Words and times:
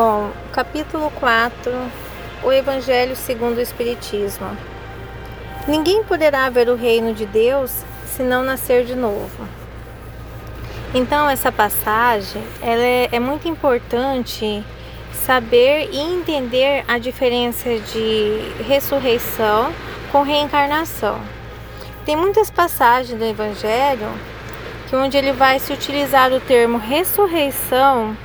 Bom, 0.00 0.30
capítulo 0.52 1.10
4 1.18 1.72
O 2.44 2.52
Evangelho 2.52 3.16
segundo 3.16 3.56
o 3.56 3.60
Espiritismo. 3.60 4.56
Ninguém 5.66 6.04
poderá 6.04 6.48
ver 6.48 6.68
o 6.68 6.76
reino 6.76 7.12
de 7.12 7.26
Deus 7.26 7.84
se 8.06 8.22
não 8.22 8.44
nascer 8.44 8.84
de 8.84 8.94
novo. 8.94 9.48
Então, 10.94 11.28
essa 11.28 11.50
passagem 11.50 12.40
ela 12.62 12.80
é, 12.80 13.08
é 13.10 13.18
muito 13.18 13.48
importante 13.48 14.62
saber 15.26 15.88
e 15.90 15.98
entender 15.98 16.84
a 16.86 16.96
diferença 16.98 17.68
de 17.68 18.52
ressurreição 18.68 19.74
com 20.12 20.22
reencarnação. 20.22 21.20
Tem 22.06 22.14
muitas 22.14 22.52
passagens 22.52 23.18
do 23.18 23.24
Evangelho 23.24 24.12
que 24.88 24.94
onde 24.94 25.16
ele 25.16 25.32
vai 25.32 25.58
se 25.58 25.72
utilizar 25.72 26.32
o 26.32 26.38
termo 26.38 26.78
ressurreição 26.78 28.16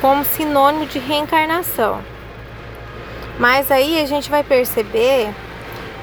como 0.00 0.24
sinônimo 0.24 0.86
de 0.86 0.98
reencarnação. 0.98 2.00
Mas 3.38 3.70
aí 3.70 4.00
a 4.00 4.06
gente 4.06 4.30
vai 4.30 4.42
perceber 4.42 5.32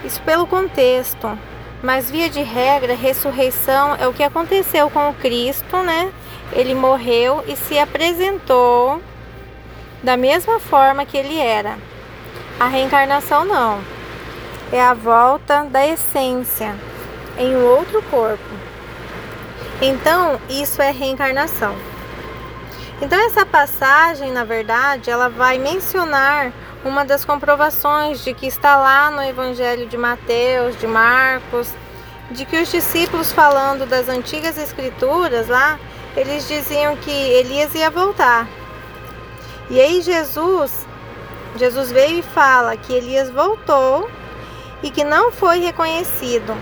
isso 0.04 0.22
pelo 0.22 0.48
contexto. 0.48 1.38
Mas 1.84 2.10
via 2.10 2.30
de 2.30 2.42
regra, 2.42 2.96
ressurreição 2.96 3.96
é 4.00 4.08
o 4.08 4.14
que 4.14 4.24
aconteceu 4.24 4.90
com 4.90 5.10
o 5.10 5.14
Cristo, 5.14 5.78
né? 5.78 6.12
Ele 6.54 6.74
morreu 6.74 7.44
e 7.48 7.56
se 7.56 7.78
apresentou 7.78 9.02
da 10.02 10.16
mesma 10.16 10.60
forma 10.60 11.06
que 11.06 11.18
ele 11.18 11.38
era. 11.38 11.78
A 12.60 12.68
reencarnação 12.68 13.44
não. 13.44 13.80
É 14.72 14.82
a 14.82 14.94
volta 14.94 15.64
da 15.64 15.86
essência 15.86 16.74
em 17.38 17.56
um 17.56 17.66
outro 17.66 18.02
corpo. 18.04 18.44
Então, 19.82 20.40
isso 20.50 20.82
é 20.82 20.92
reencarnação. 20.92 21.76
Então, 23.02 23.20
essa 23.26 23.46
passagem, 23.46 24.32
na 24.32 24.46
verdade, 24.46 25.10
ela 25.10 25.28
vai 25.28 25.58
mencionar 25.60 26.54
uma 26.84 27.04
das 27.04 27.26
comprovações 27.26 28.24
de 28.24 28.34
que 28.34 28.46
está 28.48 28.78
lá 28.78 29.12
no 29.12 29.22
Evangelho 29.22 29.86
de 29.86 29.98
Mateus, 29.98 30.80
de 30.80 30.88
Marcos, 30.88 31.74
de 32.32 32.46
que 32.46 32.62
os 32.62 32.72
discípulos 32.72 33.32
falando 33.32 33.86
das 33.86 34.08
antigas 34.08 34.58
escrituras 34.58 35.48
lá, 35.48 35.78
eles 36.16 36.48
diziam 36.48 36.96
que 36.96 37.12
Elias 37.12 37.76
ia 37.76 37.90
voltar. 37.90 38.48
E 39.70 39.82
aí 39.82 40.02
Jesus, 40.02 40.88
Jesus 41.58 41.92
veio 41.92 42.20
e 42.20 42.24
fala 42.24 42.78
que 42.78 42.94
Elias 42.94 43.30
voltou 43.30 44.10
e 44.82 44.90
que 44.90 45.04
não 45.04 45.32
foi 45.32 45.60
reconhecido. 45.60 46.56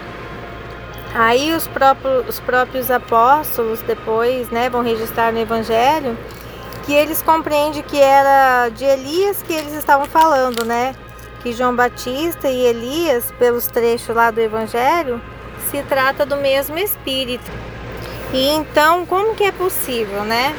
Aí 1.13 1.53
os 1.53 1.67
próprios, 1.67 2.27
os 2.27 2.39
próprios 2.39 2.89
apóstolos 2.89 3.81
depois 3.81 4.49
né, 4.49 4.69
vão 4.69 4.81
registrar 4.81 5.31
no 5.31 5.39
Evangelho 5.39 6.17
que 6.85 6.93
eles 6.93 7.21
compreendem 7.21 7.81
que 7.81 7.99
era 7.99 8.69
de 8.69 8.83
Elias 8.83 9.41
que 9.41 9.53
eles 9.53 9.73
estavam 9.73 10.05
falando, 10.05 10.65
né? 10.65 10.93
Que 11.41 11.53
João 11.53 11.75
Batista 11.75 12.49
e 12.49 12.65
Elias, 12.65 13.31
pelos 13.39 13.67
trechos 13.67 14.15
lá 14.15 14.31
do 14.31 14.39
Evangelho, 14.39 15.21
se 15.69 15.81
trata 15.83 16.25
do 16.25 16.37
mesmo 16.37 16.77
Espírito. 16.77 17.49
E 18.33 18.49
então, 18.49 19.05
como 19.05 19.35
que 19.35 19.43
é 19.43 19.51
possível, 19.51 20.23
né? 20.23 20.55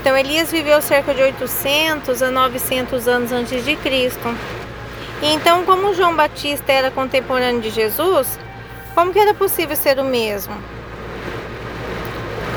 Então, 0.00 0.16
Elias 0.16 0.50
viveu 0.50 0.80
cerca 0.82 1.14
de 1.14 1.22
800 1.22 2.22
a 2.22 2.30
900 2.30 3.06
anos 3.06 3.32
antes 3.32 3.64
de 3.64 3.76
Cristo. 3.76 4.36
E 5.22 5.26
então, 5.26 5.64
como 5.64 5.94
João 5.94 6.16
Batista 6.16 6.72
era 6.72 6.90
contemporâneo 6.90 7.60
de 7.60 7.70
Jesus, 7.70 8.38
como 8.94 9.12
que 9.12 9.18
era 9.18 9.34
possível 9.34 9.76
ser 9.76 9.98
o 9.98 10.04
mesmo? 10.04 10.54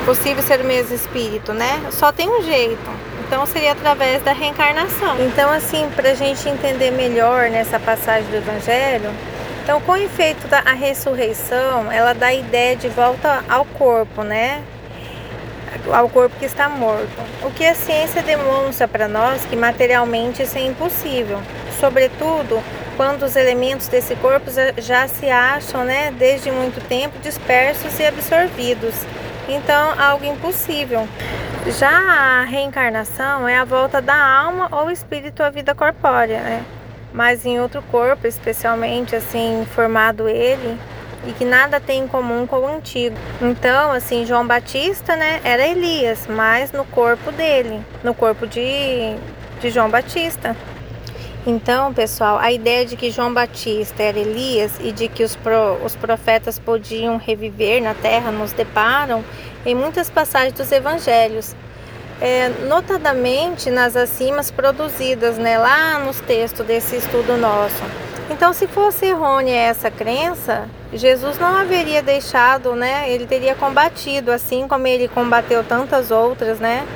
Possível 0.06 0.44
ser 0.44 0.62
o 0.62 0.66
mesmo 0.66 0.94
espírito, 0.96 1.54
né? 1.54 1.82
Só 1.92 2.12
tem 2.12 2.30
um 2.30 2.44
jeito. 2.44 2.90
Então 3.28 3.46
seria 3.46 3.72
através 3.72 4.22
da 4.22 4.34
reencarnação. 4.34 5.20
Então, 5.20 5.52
assim, 5.52 5.90
para 5.96 6.12
a 6.12 6.14
gente 6.14 6.48
entender 6.48 6.92
melhor 6.92 7.50
nessa 7.50 7.80
passagem 7.80 8.30
do 8.30 8.38
Evangelho, 8.38 9.10
então 9.64 9.82
com 9.82 9.94
o 9.94 9.98
efeito 9.98 10.48
da 10.48 10.60
ressurreição, 10.60 11.92
ela 11.92 12.14
dá 12.14 12.28
a 12.28 12.34
ideia 12.36 12.76
de 12.76 12.88
volta 12.88 13.44
ao 13.50 13.66
corpo, 13.66 14.22
né? 14.22 14.62
Ao 15.92 16.08
corpo 16.08 16.36
que 16.38 16.46
está 16.46 16.70
morto. 16.70 17.20
O 17.42 17.50
que 17.50 17.66
a 17.66 17.74
ciência 17.74 18.22
demonstra 18.22 18.88
para 18.88 19.08
nós 19.08 19.44
que 19.46 19.56
materialmente 19.56 20.44
isso 20.44 20.58
é 20.58 20.62
impossível. 20.62 21.42
Sobretudo 21.80 22.62
quando 22.96 23.24
os 23.24 23.36
elementos 23.36 23.88
desse 23.88 24.16
corpo 24.16 24.50
já 24.78 25.08
se 25.08 25.30
acham, 25.30 25.84
né, 25.84 26.12
desde 26.18 26.52
muito 26.52 26.82
tempo 26.88 27.20
dispersos 27.20 28.00
e 28.00 28.06
absorvidos. 28.06 28.96
Então, 29.48 29.94
algo 30.00 30.26
impossível. 30.26 31.08
Já 31.80 31.90
a 31.90 32.44
reencarnação 32.44 33.48
é 33.48 33.58
a 33.58 33.64
volta 33.64 34.02
da 34.02 34.16
alma 34.16 34.68
ou 34.72 34.90
espírito 34.90 35.44
à 35.44 35.50
vida 35.50 35.76
corpórea, 35.76 36.40
né? 36.40 36.64
Mas 37.14 37.46
em 37.46 37.60
outro 37.60 37.82
corpo, 37.84 38.28
especialmente 38.28 39.16
assim 39.16 39.66
formado 39.74 40.28
ele, 40.28 40.78
e 41.28 41.34
que 41.34 41.46
nada 41.46 41.80
tem 41.80 42.04
em 42.04 42.08
comum 42.08 42.46
com 42.46 42.58
o 42.58 42.68
antigo. 42.68 43.16
Então, 43.42 43.92
assim, 43.92 44.26
João 44.26 44.46
Batista, 44.46 45.16
né, 45.16 45.40
era 45.44 45.66
Elias, 45.66 46.28
mas 46.28 46.72
no 46.72 46.86
corpo 46.86 47.32
dele, 47.32 47.82
no 48.04 48.14
corpo 48.14 48.46
de, 48.46 49.16
de 49.60 49.70
João 49.70 49.90
Batista. 49.90 50.56
Então, 51.48 51.94
pessoal, 51.94 52.40
a 52.40 52.52
ideia 52.52 52.88
de 52.88 52.96
que 52.96 53.12
João 53.12 53.32
Batista 53.32 54.02
era 54.02 54.18
Elias 54.18 54.80
e 54.80 54.92
de 54.92 55.08
que 55.08 55.24
os, 55.24 55.36
pro, 55.36 55.78
os 55.86 55.96
profetas 55.96 56.58
podiam 56.58 57.18
reviver 57.18 57.84
na 57.84 57.94
terra 57.94 58.32
nos 58.32 58.52
deparam 58.52 59.24
em 59.64 59.76
muitas 59.76 60.10
passagens 60.10 60.54
dos 60.54 60.72
evangelhos, 60.72 61.56
é, 62.20 62.50
notadamente 62.68 63.70
nas 63.70 63.96
acimas 63.96 64.50
produzidas 64.50 65.38
né, 65.38 65.56
lá 65.60 66.00
nos 66.00 66.20
textos 66.20 66.66
desse 66.66 66.96
estudo 66.96 67.38
nosso. 67.38 67.84
Então, 68.32 68.52
se 68.52 68.66
fosse 68.66 69.06
errônea 69.06 69.56
essa 69.56 69.92
crença, 69.92 70.68
Jesus 70.92 71.38
não 71.38 71.56
haveria 71.58 72.02
deixado, 72.02 72.74
né? 72.74 73.08
Ele 73.08 73.28
teria 73.28 73.54
combatido, 73.54 74.32
assim 74.32 74.68
como 74.68 74.88
ele 74.88 75.08
combateu 75.08 75.64
tantas 75.64 76.10
outras, 76.10 76.60
né? 76.60 76.88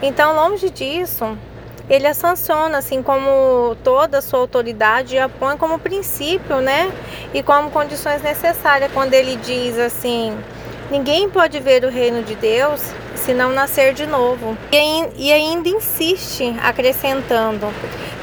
Então, 0.00 0.36
longe 0.36 0.70
disso, 0.70 1.36
ele 1.90 2.06
a 2.06 2.14
sanciona, 2.14 2.78
assim 2.78 3.02
como 3.02 3.76
toda 3.82 4.18
a 4.18 4.22
sua 4.22 4.38
autoridade, 4.38 5.16
e 5.16 5.18
a 5.18 5.28
põe 5.28 5.56
como 5.56 5.76
princípio, 5.76 6.60
né? 6.60 6.92
E 7.34 7.42
como 7.42 7.70
condições 7.70 8.22
necessárias, 8.22 8.92
quando 8.92 9.12
ele 9.12 9.34
diz 9.34 9.76
assim: 9.76 10.38
ninguém 10.88 11.28
pode 11.28 11.58
ver 11.58 11.84
o 11.84 11.90
reino 11.90 12.22
de 12.22 12.36
Deus 12.36 12.80
se 13.16 13.34
não 13.34 13.52
nascer 13.52 13.92
de 13.92 14.06
novo. 14.06 14.56
E 15.16 15.32
ainda 15.32 15.68
insiste, 15.68 16.54
acrescentando: 16.62 17.66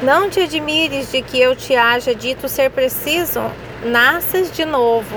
Não 0.02 0.30
te 0.30 0.40
admires 0.40 1.12
de 1.12 1.20
que 1.20 1.38
eu 1.38 1.54
te 1.54 1.76
haja 1.76 2.14
dito 2.14 2.48
ser 2.48 2.70
preciso, 2.70 3.42
nasces 3.84 4.50
de 4.50 4.64
novo. 4.64 5.16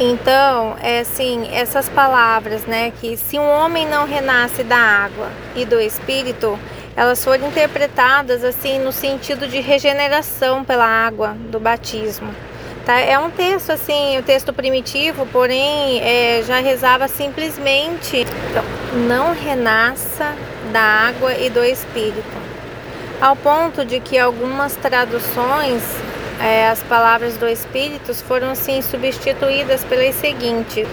Então, 0.00 0.74
é 0.82 1.00
assim, 1.00 1.48
essas 1.52 1.88
palavras, 1.88 2.64
né, 2.64 2.92
que 3.00 3.16
se 3.16 3.38
um 3.38 3.48
homem 3.48 3.86
não 3.86 4.06
renasce 4.06 4.64
da 4.64 4.76
água 4.76 5.28
e 5.54 5.64
do 5.64 5.78
espírito, 5.80 6.58
elas 6.96 7.24
foram 7.24 7.48
interpretadas 7.48 8.44
assim 8.44 8.78
no 8.78 8.92
sentido 8.92 9.46
de 9.48 9.60
regeneração 9.60 10.64
pela 10.64 10.86
água 10.86 11.36
do 11.50 11.58
batismo. 11.58 12.34
Tá? 12.84 12.98
É 12.98 13.18
um 13.18 13.30
texto 13.30 13.70
assim, 13.70 14.16
o 14.16 14.20
um 14.20 14.22
texto 14.22 14.52
primitivo, 14.52 15.26
porém 15.26 16.00
é, 16.00 16.42
já 16.42 16.58
rezava 16.58 17.06
simplesmente 17.06 18.26
então, 18.50 18.64
não 19.06 19.32
renasça 19.32 20.34
da 20.72 20.80
água 20.80 21.34
e 21.34 21.48
do 21.48 21.64
espírito. 21.64 22.42
Ao 23.20 23.36
ponto 23.36 23.84
de 23.84 24.00
que 24.00 24.18
algumas 24.18 24.74
traduções 24.74 25.82
é, 26.40 26.68
as 26.68 26.82
palavras 26.82 27.36
do 27.36 27.46
espírito 27.46 28.12
foram 28.14 28.50
assim 28.50 28.82
substituídas 28.82 29.84
pelas 29.84 30.16
seguintes 30.16 30.88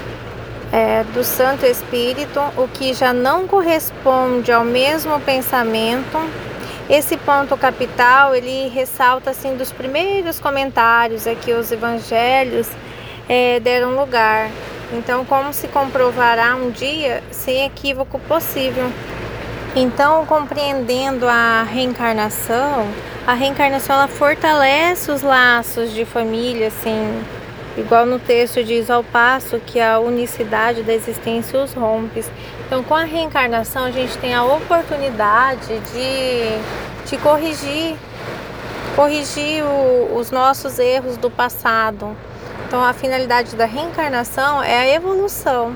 é, 0.71 1.03
do 1.13 1.23
Santo 1.23 1.65
Espírito, 1.65 2.39
o 2.57 2.67
que 2.67 2.93
já 2.93 3.13
não 3.13 3.47
corresponde 3.47 4.51
ao 4.51 4.63
mesmo 4.63 5.19
pensamento. 5.21 6.17
Esse 6.89 7.17
ponto 7.17 7.55
capital 7.55 8.33
ele 8.35 8.67
ressalta 8.69 9.31
assim 9.31 9.55
dos 9.55 9.71
primeiros 9.71 10.39
comentários 10.39 11.27
a 11.27 11.35
que 11.35 11.53
os 11.53 11.71
evangelhos 11.71 12.67
é, 13.27 13.59
deram 13.59 13.95
lugar. 13.95 14.49
Então, 14.91 15.23
como 15.23 15.53
se 15.53 15.67
comprovará 15.67 16.55
um 16.55 16.71
dia 16.71 17.23
sem 17.31 17.65
equívoco 17.65 18.19
possível. 18.19 18.91
Então, 19.75 20.25
compreendendo 20.25 21.27
a 21.27 21.61
reencarnação, 21.61 22.87
a 23.27 23.33
reencarnação 23.33 23.97
ela 23.97 24.07
fortalece 24.07 25.11
os 25.11 25.21
laços 25.21 25.93
de 25.93 26.05
família, 26.05 26.69
assim, 26.69 27.23
Igual 27.79 28.05
no 28.05 28.19
texto 28.19 28.61
diz, 28.61 28.89
ao 28.89 29.01
passo 29.01 29.57
que 29.65 29.79
a 29.79 29.99
unicidade 29.99 30.83
da 30.83 30.93
existência 30.93 31.63
os 31.63 31.73
rompe. 31.73 32.25
Então, 32.67 32.83
com 32.83 32.93
a 32.93 33.05
reencarnação, 33.05 33.85
a 33.85 33.91
gente 33.91 34.17
tem 34.17 34.33
a 34.33 34.43
oportunidade 34.43 35.79
de, 35.93 37.09
de 37.09 37.17
corrigir, 37.23 37.95
corrigir 38.97 39.63
o, 39.63 40.17
os 40.17 40.29
nossos 40.29 40.77
erros 40.77 41.15
do 41.15 41.31
passado. 41.31 42.17
Então, 42.67 42.83
a 42.83 42.91
finalidade 42.91 43.55
da 43.55 43.65
reencarnação 43.65 44.61
é 44.61 44.77
a 44.77 44.87
evolução. 44.89 45.73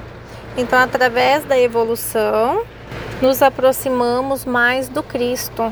Então, 0.57 0.77
através 0.77 1.45
da 1.45 1.57
evolução, 1.57 2.65
nos 3.21 3.41
aproximamos 3.41 4.43
mais 4.43 4.89
do 4.89 5.01
Cristo. 5.01 5.71